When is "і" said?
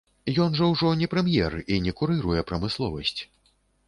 1.75-1.77